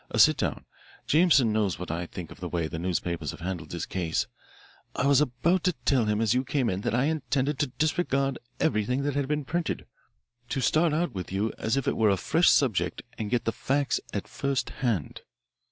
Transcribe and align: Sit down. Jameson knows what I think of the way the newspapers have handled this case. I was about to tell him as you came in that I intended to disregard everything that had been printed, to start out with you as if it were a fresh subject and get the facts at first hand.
Sit 0.15 0.35
down. 0.37 0.65
Jameson 1.05 1.53
knows 1.53 1.77
what 1.77 1.91
I 1.91 2.07
think 2.07 2.31
of 2.31 2.39
the 2.39 2.49
way 2.49 2.65
the 2.67 2.79
newspapers 2.79 3.29
have 3.29 3.41
handled 3.41 3.69
this 3.69 3.85
case. 3.85 4.25
I 4.95 5.05
was 5.05 5.21
about 5.21 5.63
to 5.65 5.73
tell 5.85 6.05
him 6.05 6.21
as 6.21 6.33
you 6.33 6.43
came 6.43 6.71
in 6.71 6.81
that 6.81 6.95
I 6.95 7.03
intended 7.03 7.59
to 7.59 7.67
disregard 7.67 8.39
everything 8.59 9.03
that 9.03 9.13
had 9.13 9.27
been 9.27 9.45
printed, 9.45 9.85
to 10.49 10.59
start 10.59 10.91
out 10.91 11.13
with 11.13 11.31
you 11.31 11.53
as 11.59 11.77
if 11.77 11.87
it 11.87 11.95
were 11.95 12.09
a 12.09 12.17
fresh 12.17 12.49
subject 12.49 13.03
and 13.19 13.29
get 13.29 13.45
the 13.45 13.51
facts 13.51 13.99
at 14.11 14.27
first 14.27 14.69
hand. 14.71 15.21